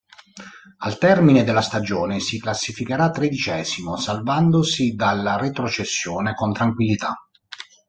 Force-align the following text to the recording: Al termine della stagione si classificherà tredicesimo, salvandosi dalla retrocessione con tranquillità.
Al 0.79 0.97
termine 0.97 1.43
della 1.43 1.61
stagione 1.61 2.19
si 2.21 2.39
classificherà 2.39 3.11
tredicesimo, 3.11 3.97
salvandosi 3.97 4.95
dalla 4.95 5.37
retrocessione 5.37 6.33
con 6.33 6.51
tranquillità. 6.53 7.15